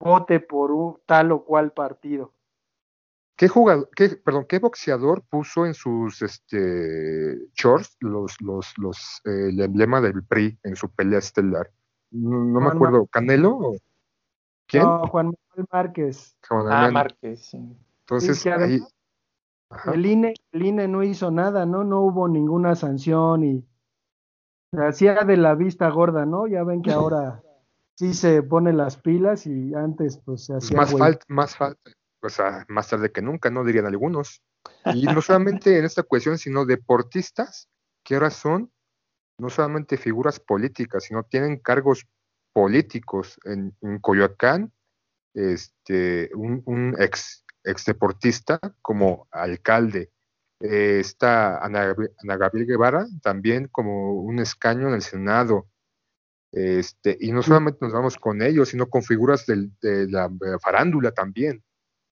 [0.00, 2.32] vote por un tal o cual partido.
[3.36, 9.48] ¿Qué jugador, qué, perdón, qué boxeador puso en sus este shorts los, los, los, eh,
[9.50, 11.70] el emblema del PRI en su pelea estelar?
[12.10, 13.72] no, me acuerdo, ¿Canelo?
[14.66, 14.82] ¿Quién?
[14.82, 16.36] No, Juan Manuel Márquez.
[16.50, 17.76] ah, Márquez, sí.
[18.00, 18.80] Entonces, ahí...
[19.92, 21.84] el, INE, el INE no hizo nada, ¿no?
[21.84, 23.64] No hubo ninguna sanción y
[24.72, 26.46] se hacía de la vista gorda, ¿no?
[26.46, 27.42] Ya ven que ahora
[28.00, 30.74] sí se pone las pilas y antes pues se hacía...
[30.74, 31.90] Más falta, más falta,
[32.22, 33.62] o sea, más tarde que nunca, ¿no?
[33.62, 34.42] Dirían algunos.
[34.94, 37.68] Y no solamente en esta cuestión, sino deportistas
[38.02, 38.72] que ahora son
[39.38, 42.06] no solamente figuras políticas, sino tienen cargos
[42.54, 43.38] políticos.
[43.44, 44.72] En, Coyoacán,
[45.34, 50.10] este, un, ex, ex, deportista como alcalde.
[50.60, 55.69] Eh, está Ana, Gabriel Guevara, también como un escaño en el Senado.
[56.52, 61.62] Este, y no solamente nos vamos con ellos, sino con figuras de la farándula también.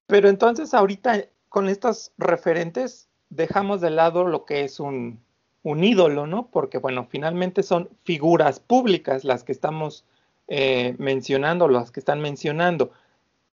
[0.07, 5.20] Pero entonces ahorita con estos referentes dejamos de lado lo que es un,
[5.62, 6.51] un ídolo, ¿no?
[6.51, 10.05] Porque, bueno, finalmente son figuras públicas las que estamos
[10.46, 12.92] eh, mencionando, las que están mencionando.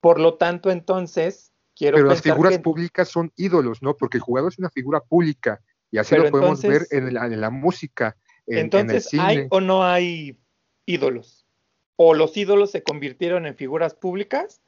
[0.00, 3.96] Por lo tanto, entonces, quiero Pero las figuras públicas son ídolos, ¿no?
[3.96, 8.16] Porque el jugador es una figura pública y así lo podemos ver en la, música.
[8.46, 10.38] entonces, ¿hay o no hay
[10.86, 11.46] ídolos?
[11.96, 14.62] ¿O los ídolos se convirtieron en figuras públicas?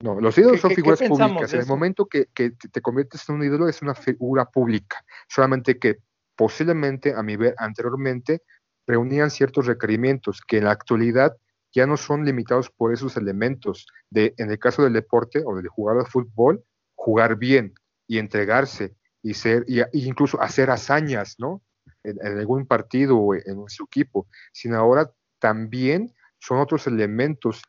[0.00, 1.54] No, los ídolos son figuras públicas.
[1.54, 5.04] En el momento que, te conviertes en un ídolo es una figura pública.
[5.28, 5.98] Solamente que
[6.34, 8.42] posiblemente, a mi ver, anteriormente,
[8.86, 11.36] reunían ciertos requerimientos que en la actualidad
[11.72, 13.86] ya no son limitados por esos elementos.
[14.10, 16.64] De, en el caso del deporte o del jugador de fútbol,
[16.96, 17.74] jugar bien
[18.08, 21.62] y entregarse y ser, y, incluso hacer hazañas, ¿no?
[22.04, 27.62] En, en algún partido o en su equipo, sino ahora también son otros elementos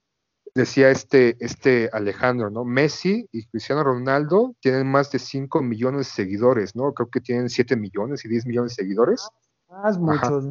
[0.56, 2.64] decía este, este Alejandro, ¿no?
[2.64, 6.94] Messi y Cristiano Ronaldo tienen más de 5 millones de seguidores, ¿no?
[6.94, 9.28] Creo que tienen 7 millones y 10 millones de seguidores.
[9.70, 10.46] Más, muchos.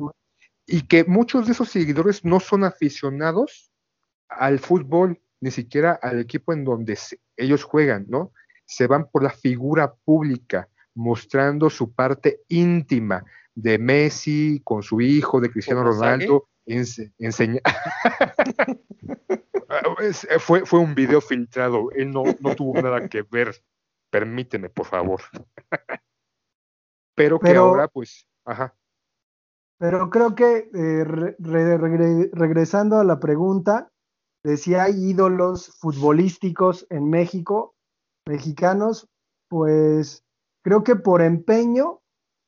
[0.66, 3.70] Y que muchos de esos seguidores no son aficionados
[4.28, 6.98] al fútbol, ni siquiera al equipo en donde
[7.36, 8.32] ellos juegan, ¿no?
[8.64, 15.40] Se van por la figura pública, mostrando su parte íntima de Messi con su hijo,
[15.40, 17.62] de Cristiano Ronaldo, enseñar.
[20.38, 23.54] fue, fue un video filtrado, él no, no tuvo nada que ver.
[24.10, 25.22] Permíteme, por favor.
[27.14, 28.74] Pero que ahora, pues, ajá.
[29.78, 31.04] Pero creo que eh,
[32.32, 33.90] regresando a la pregunta
[34.44, 37.74] de si hay ídolos futbolísticos en México,
[38.28, 39.08] mexicanos,
[39.48, 40.24] pues
[40.62, 42.01] creo que por empeño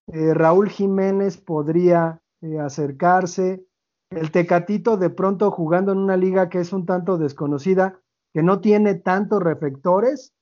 [0.09, 3.67] eh, Raúl Jiménez podría eh, acercarse.
[4.11, 8.01] El Tecatito de pronto jugando en una liga que es un tanto desconocida,
[8.33, 10.33] que no tiene tantos reflectores.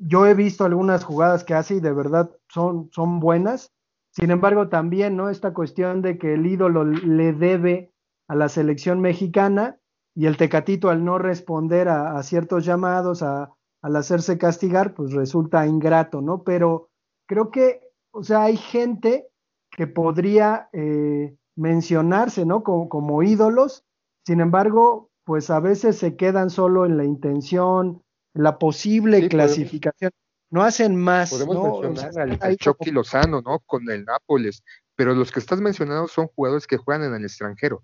[0.00, 3.72] yo he visto algunas jugadas que hace y de verdad son, son buenas
[4.12, 5.30] sin embargo, también, ¿no?
[5.30, 7.92] Esta cuestión de que el ídolo le debe
[8.28, 9.78] a la selección mexicana
[10.14, 15.66] y el Tecatito al no responder a, ciertos llamados, a, al hacerse castigar, pues resulta
[15.66, 16.42] ingrato, ¿no?
[16.42, 16.90] Pero
[17.26, 17.81] creo que,
[18.12, 19.28] o sea, hay gente
[19.70, 22.62] que podría eh, mencionarse, ¿no?
[22.62, 23.84] Como, como, ídolos,
[24.24, 28.02] sin embargo, pues a veces se quedan solo en la intención,
[28.34, 30.12] la posible clasificación
[30.50, 31.30] no hacen más.
[31.30, 33.60] Podemos mencionar al, Chucky Lozano, ¿no?
[33.60, 34.62] Con el Nápoles,
[34.94, 37.82] pero los que estás mencionando son jugadores que juegan en el extranjero.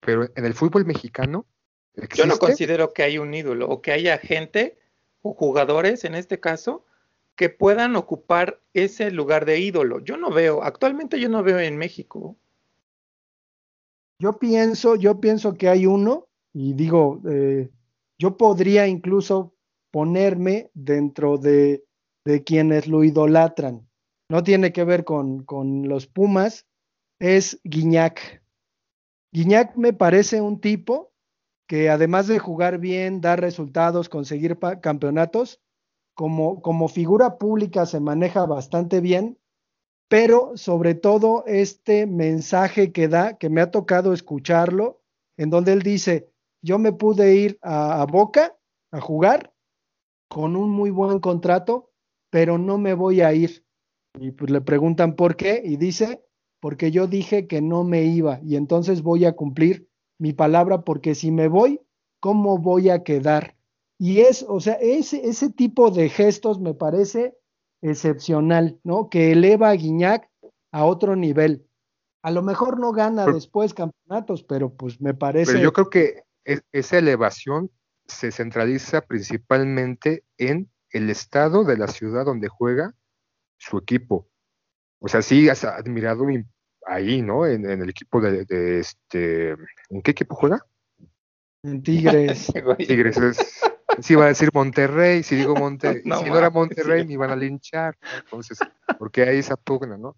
[0.00, 1.46] Pero en el fútbol mexicano.
[2.14, 4.78] Yo no considero que hay un ídolo o que haya gente
[5.20, 6.86] o jugadores en este caso
[7.38, 10.00] que puedan ocupar ese lugar de ídolo.
[10.00, 12.36] Yo no veo, actualmente yo no veo en México.
[14.20, 17.70] Yo pienso, yo pienso que hay uno, y digo, eh,
[18.18, 19.54] yo podría incluso
[19.90, 21.88] ponerme dentro de
[22.28, 23.88] de quienes lo idolatran.
[24.28, 26.66] No tiene que ver con, con los Pumas,
[27.18, 28.42] es Guiñac.
[29.32, 31.14] Guiñac me parece un tipo
[31.66, 35.62] que además de jugar bien, dar resultados, conseguir campeonatos,
[36.18, 39.38] como, como figura pública se maneja bastante bien,
[40.08, 45.00] pero sobre todo este mensaje que da, que me ha tocado escucharlo,
[45.36, 46.28] en donde él dice,
[46.60, 48.56] yo me pude ir a Boca
[48.90, 49.54] a jugar
[50.28, 51.92] con un muy buen contrato,
[52.30, 53.64] pero no me voy a ir.
[54.18, 56.24] Y pues le preguntan por qué y dice,
[56.58, 61.14] porque yo dije que no me iba y entonces voy a cumplir mi palabra porque
[61.14, 61.80] si me voy,
[62.18, 63.57] ¿cómo voy a quedar?
[63.98, 67.36] Y es, o sea, ese, ese tipo de gestos me parece
[67.82, 69.10] excepcional, ¿no?
[69.10, 70.28] Que eleva a Guiñac
[70.70, 71.66] a otro nivel.
[72.22, 75.52] A lo mejor no gana después campeonatos, pero pues me parece.
[75.52, 76.22] Pero yo creo que
[76.72, 77.70] esa elevación
[78.06, 82.94] se centraliza principalmente en el estado de la ciudad donde juega
[83.58, 84.28] su equipo.
[85.00, 86.24] O sea, sí has admirado
[86.86, 87.46] ahí, ¿no?
[87.46, 89.50] En, el equipo de, este.
[89.90, 90.64] ¿En qué equipo juega?
[91.62, 92.52] En Tigres.
[92.78, 93.60] Tigres es.
[94.00, 97.36] Sí, iba a decir Monterrey, si digo Monterrey, si no era Monterrey me iban a
[97.36, 98.58] linchar, entonces,
[98.98, 100.16] porque hay esa pugna, ¿no?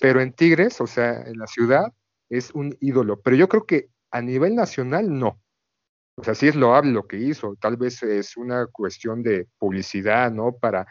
[0.00, 1.92] Pero en Tigres, o sea, en la ciudad,
[2.28, 5.40] es un ídolo, pero yo creo que a nivel nacional no.
[6.16, 10.30] O sea, sí es loable lo que hizo, tal vez es una cuestión de publicidad,
[10.30, 10.52] ¿no?
[10.52, 10.86] Para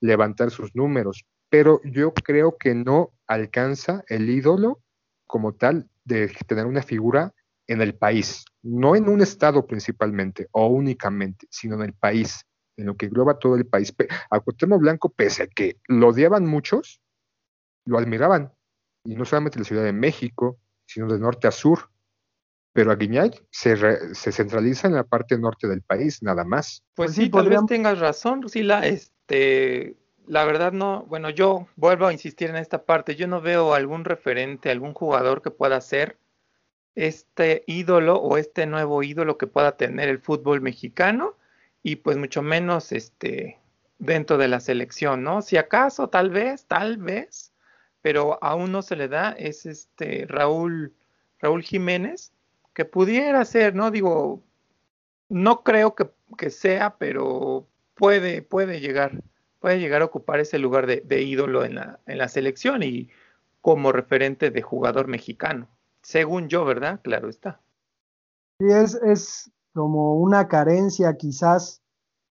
[0.00, 4.82] levantar sus números, pero yo creo que no alcanza el ídolo
[5.26, 7.32] como tal de tener una figura
[7.72, 12.44] en el país, no en un estado principalmente o únicamente, sino en el país,
[12.76, 13.94] en lo que engloba todo el país.
[14.30, 17.00] A Cuauhtémoc Blanco, pese a que lo odiaban muchos,
[17.84, 18.52] lo admiraban,
[19.04, 21.90] y no solamente en la Ciudad de México, sino de norte a sur
[22.72, 22.96] pero a
[23.50, 26.82] se, se, centraliza en la parte norte del país, nada más.
[26.94, 28.86] Pues, pues sí, tal vez tengas razón, Rusila.
[28.86, 33.14] Este, la verdad no, bueno, yo vuelvo a insistir en esta parte.
[33.14, 36.16] Yo no veo algún referente, algún jugador que pueda ser
[36.94, 41.36] este ídolo o este nuevo ídolo que pueda tener el fútbol mexicano
[41.82, 43.58] y pues mucho menos este
[43.98, 45.42] dentro de la selección, ¿no?
[45.42, 47.52] Si acaso, tal vez, tal vez,
[48.02, 50.92] pero aún no se le da, es este Raúl,
[51.38, 52.32] Raúl Jiménez,
[52.74, 53.90] que pudiera ser, ¿no?
[53.90, 54.42] Digo,
[55.28, 59.22] no creo que, sea, pero puede, puede llegar,
[59.60, 63.08] puede llegar a ocupar ese lugar de, ídolo en la, en la selección y
[63.60, 65.68] como referente de jugador mexicano.
[66.02, 67.00] Según yo, ¿verdad?
[67.02, 67.60] Claro está.
[68.58, 71.82] Sí, es, es como una carencia quizás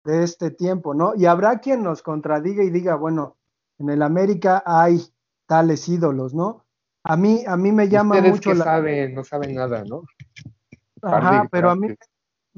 [0.04, 1.14] de este tiempo, ¿no?
[1.16, 3.38] Y habrá quien nos contradiga y diga, bueno,
[3.80, 5.02] en el América hay
[5.48, 6.66] tales ídolos, ¿no?
[7.04, 8.64] A mí, a mí me llama mucho la...
[8.64, 10.04] saben, no saben nada, ¿no?
[11.02, 11.88] Ajá, pero a mí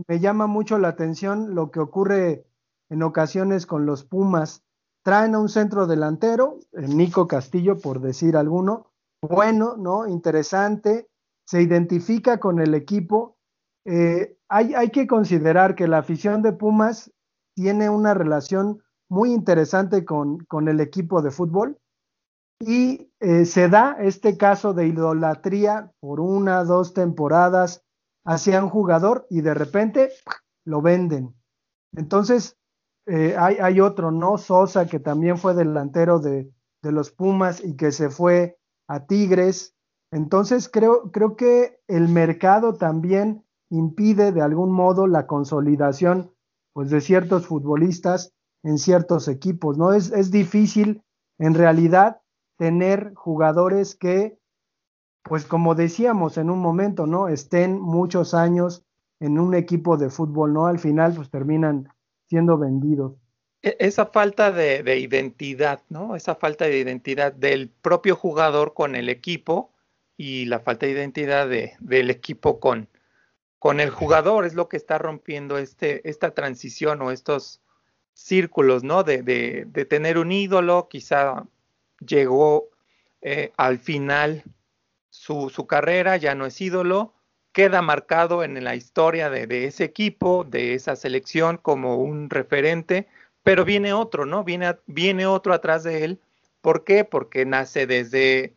[0.08, 2.46] me llama mucho la atención lo que ocurre
[2.90, 4.64] en ocasiones con los Pumas.
[5.04, 8.93] Traen a un centro delantero, el Nico Castillo, por decir alguno,
[9.28, 10.08] bueno, ¿no?
[10.08, 11.08] Interesante,
[11.46, 13.38] se identifica con el equipo.
[13.86, 17.12] Eh, hay, hay que considerar que la afición de Pumas
[17.56, 21.78] tiene una relación muy interesante con, con el equipo de fútbol
[22.60, 27.84] y eh, se da este caso de idolatría por una, dos temporadas
[28.26, 30.12] hacia un jugador y de repente
[30.66, 31.36] lo venden.
[31.96, 32.58] Entonces,
[33.06, 34.38] eh, hay, hay, otro, ¿no?
[34.38, 36.50] Sosa, que también fue delantero de,
[36.82, 38.58] de, los Pumas y que se fue
[38.94, 39.76] a Tigres.
[40.12, 46.32] Entonces, creo, creo que el mercado también impide de algún modo la consolidación
[46.74, 48.34] pues, de ciertos futbolistas
[48.64, 49.94] en ciertos equipos, ¿no?
[49.94, 51.04] Es, es difícil
[51.40, 52.22] en realidad
[52.58, 54.40] tener jugadores que,
[55.24, 57.28] pues como decíamos en un momento, ¿no?
[57.28, 58.86] Estén muchos años
[59.20, 60.68] en un equipo de fútbol, ¿no?
[60.68, 61.90] Al final, pues terminan
[62.30, 63.23] siendo vendidos.
[63.64, 66.16] E, esa falta de, de, identidad, ¿no?
[66.16, 69.72] Esa falta de identidad del propio jugador con el equipo
[70.18, 72.90] y la falta de identidad de, del equipo con,
[73.60, 77.62] con el jugador es lo que está rompiendo este, esta transición o estos
[78.14, 79.04] círculos, ¿no?
[79.04, 81.46] De, de, tener un ídolo, quizá
[82.06, 82.70] llegó
[83.22, 84.44] eh, al final
[85.10, 87.14] su, su, carrera, ya no es ídolo,
[87.54, 93.08] queda marcado en la historia de, ese equipo, de esa selección como un referente,
[93.44, 94.44] pero viene otro, ¿no?
[94.44, 96.22] Viene, viene otro atrás de él.
[96.62, 97.06] ¿Por qué?
[97.06, 98.56] Porque nace desde,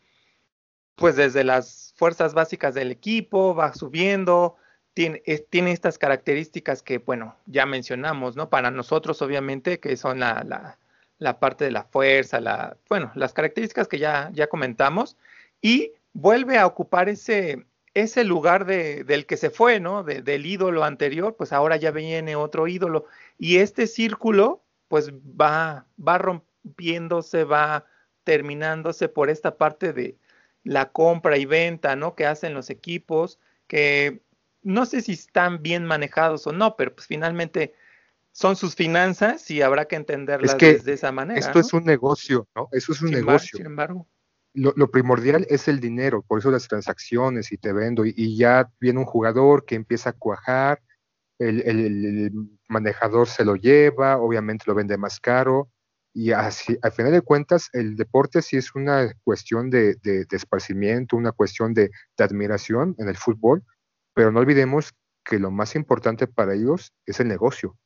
[0.94, 4.56] pues desde las fuerzas básicas del equipo, va subiendo,
[4.94, 8.48] tiene, tiene estas características que, bueno, ya mencionamos, ¿no?
[8.50, 10.78] Para nosotros, obviamente, que son la, la
[11.18, 15.16] la parte de la fuerza, la, bueno, las características que ya, ya comentamos,
[15.62, 20.02] y vuelve a ocupar ese, ese lugar de, del que se fue, ¿no?
[20.02, 23.06] De, del ídolo anterior, pues ahora ya viene otro ídolo.
[23.38, 27.86] Y este círculo, pues va, va rompiéndose, va
[28.24, 30.18] terminándose por esta parte de
[30.64, 32.14] la compra y venta, ¿no?
[32.14, 34.22] Que hacen los equipos, que
[34.62, 37.74] no sé si están bien manejados o no, pero pues finalmente
[38.32, 41.38] son sus finanzas y habrá que entenderlas de esa manera.
[41.38, 42.68] Esto es un negocio, ¿no?
[42.72, 43.56] Eso es un sin negocio.
[43.56, 44.08] sin embargo.
[44.52, 48.36] Lo, lo, primordial es el dinero, por eso las transacciones y te vendo, y, y
[48.36, 50.82] ya viene un jugador que empieza a cuajar,
[51.38, 52.32] el, el, el,
[52.68, 55.70] manejador se lo lleva, obviamente lo vende más caro,
[56.12, 60.36] y así, al final de cuentas, el deporte sí es una cuestión de, de, de
[60.36, 63.62] esparcimiento, una cuestión de, de admiración en el fútbol,
[64.14, 64.92] pero no olvidemos
[65.24, 67.76] que lo más importante para ellos es el negocio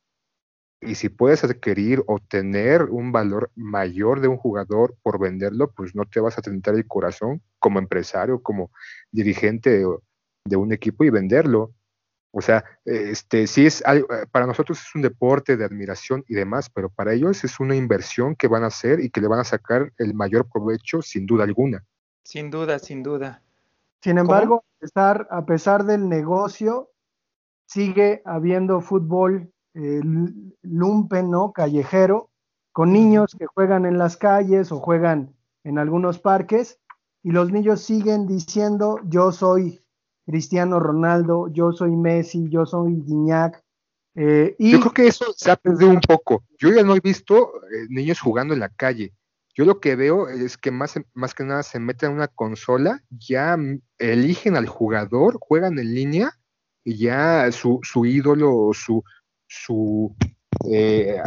[0.82, 5.94] y si puedes adquirir o tener un valor mayor de un jugador por venderlo, pues
[5.94, 8.70] no te vas a tentar el corazón como empresario, como
[9.10, 9.84] dirigente
[10.44, 11.74] de, un equipo y venderlo.
[12.32, 16.70] O sea, este sí es algo, para nosotros es un deporte de admiración y demás,
[16.70, 19.44] pero para ellos es una inversión que van a hacer y que le van a
[19.44, 21.84] sacar el mayor provecho sin duda alguna.
[22.22, 23.42] Sin duda, sin duda.
[24.00, 26.90] Sin embargo, a pesar, a pesar del negocio,
[27.66, 30.00] sigue habiendo fútbol eh,
[30.62, 31.52] lumpen, ¿no?
[31.52, 32.30] Callejero,
[32.72, 36.78] con niños que juegan en las calles o juegan en algunos parques
[37.22, 39.79] y los niños siguen diciendo yo soy
[40.30, 43.60] Cristiano Ronaldo, yo soy Messi, yo soy Guiñac.
[44.14, 44.70] Eh, y...
[44.70, 46.44] Yo creo que eso se ha perdido un poco.
[46.56, 49.12] Yo ya no he visto eh, niños jugando en la calle.
[49.54, 53.02] Yo lo que veo es que más, más que nada se meten en una consola,
[53.10, 53.58] ya
[53.98, 56.38] eligen al jugador, juegan en línea
[56.84, 59.02] y ya su, su ídolo, su,
[59.48, 60.14] su
[60.70, 61.20] eh,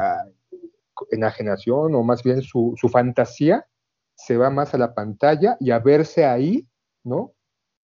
[1.12, 3.68] enajenación o más bien su, su, fantasía
[4.16, 6.66] se va más a la pantalla y a verse ahí,
[7.04, 7.33] ¿no?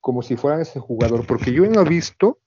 [0.02, 2.40] Como si fueran ese jugador, porque yo no he visto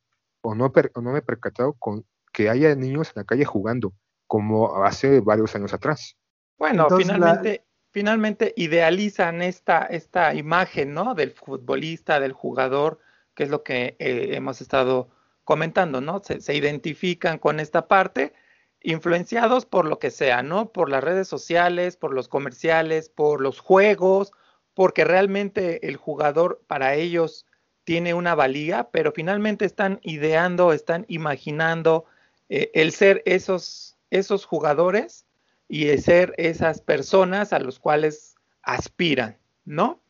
[0.43, 3.93] o no, o no me he percatado con que haya niños en la calle jugando,
[4.27, 6.17] como hace varios años atrás.
[6.59, 7.65] Bueno, Entonces, finalmente, la...
[7.91, 11.15] finalmente idealizan esta, esta imagen, ¿no?
[11.15, 12.99] Del futbolista, del jugador,
[13.35, 15.11] que es lo que eh, hemos estado
[15.45, 16.23] comentando, ¿no?
[16.25, 18.33] Se, se, identifican con esta parte,
[18.81, 20.73] influenciados por lo que sea, ¿no?
[20.73, 24.33] Por las redes sociales, por los comerciales, por los juegos,
[24.75, 27.47] porque realmente el jugador para ellos
[27.85, 32.05] tiene una valía, pero finalmente están ideando, están imaginando
[32.49, 35.27] eh, el ser esos, esos jugadores
[35.69, 40.01] y el ser esas personas a los cuales aspiran, ¿no?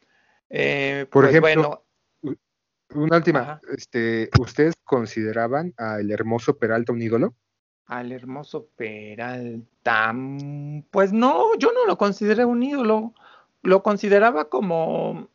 [0.50, 1.84] Eh, por pues ejemplo,
[2.22, 2.36] bueno,
[2.94, 7.34] una última, este, ¿ustedes consideraban al hermoso Peralta un ídolo?
[7.86, 13.14] Al hermoso Peralta, mm, pues no, yo no lo consideré un ídolo,
[13.62, 15.28] lo consideraba como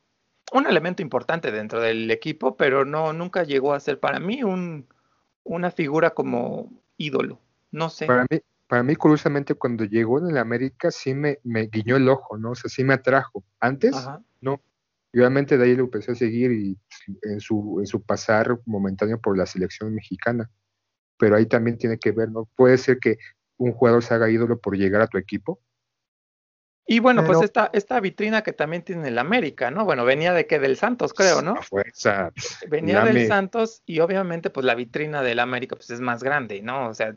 [0.53, 4.88] un elemento importante dentro del equipo, pero no, nunca llegó a ser para mí un,
[5.43, 7.39] una figura como ídolo,
[7.71, 8.05] no sé.
[8.05, 12.09] Para mí, para mí, curiosamente, cuando llegó en el América sí me, me guiñó el
[12.09, 12.51] ojo, ¿no?
[12.51, 13.43] O sea, sí me atrajo.
[13.59, 14.21] Antes, Ajá.
[14.41, 14.61] no,
[15.13, 16.78] y obviamente de ahí lo empecé a seguir y
[17.23, 20.49] en su, en su pasar momentáneo por la selección mexicana.
[21.17, 22.47] Pero ahí también tiene que ver, ¿no?
[22.55, 23.17] Puede ser que
[23.57, 25.59] un jugador se haga ídolo por llegar a tu equipo.
[26.90, 29.84] Y bueno, pues esta, esta vitrina que también tiene el América, ¿no?
[29.84, 31.62] Bueno, venía de que del Santos, creo, ¿no?
[31.62, 32.32] Fuerza.
[32.70, 36.88] Venía del Santos y obviamente pues la vitrina del América pues es más grande, ¿no?
[36.88, 37.14] O sea,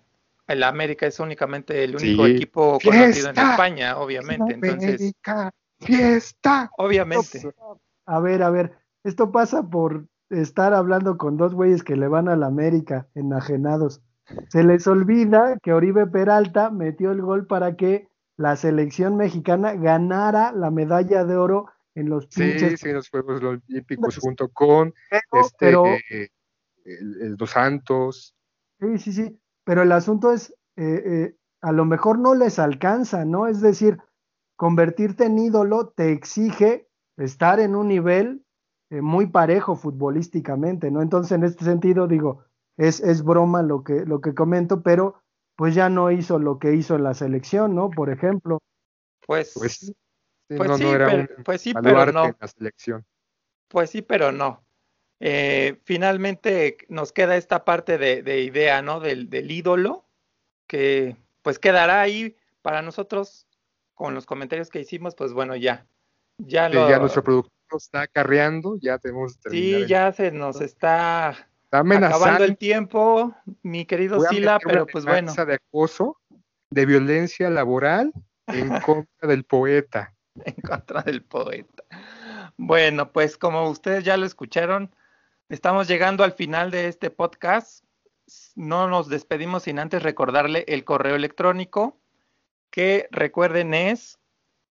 [0.49, 2.33] el América es únicamente el único Sí.
[2.33, 3.51] equipo conocido en ¡Fiesta!
[3.53, 4.55] España, obviamente.
[4.55, 6.71] Entonces, América, fiesta.
[6.77, 7.41] obviamente.
[8.07, 8.73] A ver, a ver,
[9.05, 14.01] esto pasa por estar hablando con dos güeyes que le van a la América, enajenados.
[14.49, 18.09] Se les olvida que Oribe Peralta metió el gol para que
[18.41, 22.81] la selección mexicana ganara la medalla de oro en los Sí, pinches.
[22.81, 26.31] sí, los Juegos Olímpicos junto con pero- este, pero- eh,
[26.87, 28.35] el, el Dos Santos.
[28.81, 33.27] Sí, sí, sí, pero el asunto es, eh, eh, a lo mejor no les alcanza,
[33.27, 33.47] ¿no?
[33.47, 33.99] Es decir,
[34.57, 36.89] convertirte en ídolo te exige
[37.19, 38.43] estar en un nivel
[38.89, 41.03] eh, muy parejo futbolísticamente, ¿no?
[41.03, 42.45] Entonces, en este sentido, digo,
[42.79, 45.20] es, es broma lo que, lo que comento, pero
[45.61, 47.91] pues ya no hizo lo que hizo en la selección, ¿no?
[47.91, 48.61] Por ejemplo.
[49.27, 49.95] Pues, Pues, sí,
[50.49, 52.25] pues no, sí, no era pero, un pues sí, pero no.
[52.25, 53.05] en la selección.
[53.69, 54.65] Pues sí, pero no.
[55.21, 59.01] Eh, finalmente nos queda esta parte de, de idea, ¿no?
[59.01, 60.07] Del, del ídolo,
[60.67, 63.47] que pues quedará ahí para nosotros
[63.93, 65.87] con los comentarios que hicimos, pues bueno, ya.
[66.39, 70.31] Ya Sí, lo, ya nuestro productor nos está acarreando, ya tenemos sí, el- ya se
[70.31, 72.17] nos está está amenazando.
[72.17, 76.21] acabando el tiempo, mi querido Sila, pero pues bueno, de acoso,
[76.69, 78.13] de violencia laboral
[78.49, 80.13] en contra del poeta.
[80.45, 81.85] en contra del poeta.
[82.57, 84.93] Bueno, pues como ustedes ya lo escucharon,
[85.49, 87.85] estamos llegando al final de este podcast.
[88.57, 92.01] No nos despedimos sin antes recordarle el correo electrónico,
[92.71, 94.19] que recuerden es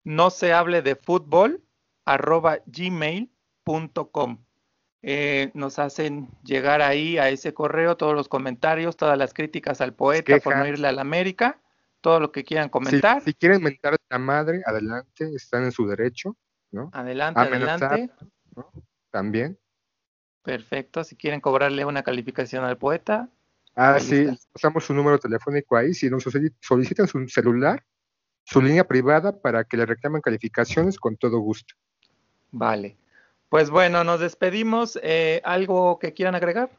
[0.05, 1.65] no se hable de fútbol
[2.05, 4.45] arroba gmail.com.
[5.07, 9.93] Eh, nos hacen llegar ahí a ese correo todos los comentarios, todas las críticas al
[9.93, 11.61] poeta por no irle a la América,
[12.01, 13.21] todo lo que quieran comentar.
[13.23, 16.37] si quieren mentar a la madre, adelante, están en su derecho,
[16.71, 16.89] ¿no?
[16.95, 17.93] Adelante, Amenazar.
[17.93, 18.15] adelante.
[19.11, 19.59] También.
[20.43, 21.05] Perfecto.
[21.05, 23.29] Si quieren cobrarle una calificación al poeta,
[23.77, 24.37] Ah, sí, está.
[24.53, 25.93] pasamos su número telefónico ahí.
[25.95, 27.85] Si nos solici- solicitan su celular,
[28.45, 31.75] su línea privada para que le reclamen calificaciones con todo gusto.
[32.53, 32.97] vale.
[33.55, 34.99] Pues bueno, nos despedimos.
[35.01, 36.71] Eh, ¿Algo que quieran agregar?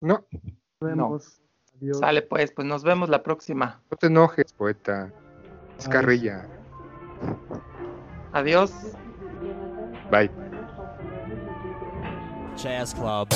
[0.00, 0.24] No,
[0.80, 1.42] Nos vemos.
[1.76, 1.98] Adiós.
[1.98, 3.82] Sale pues, pues nos vemos la próxima.
[3.90, 5.12] no te enojes, poeta.
[5.78, 5.92] Es Ay.
[5.92, 6.48] carrilla.
[8.32, 8.72] Adiós.
[10.10, 10.30] Bye.
[12.56, 13.28] Jazz Club.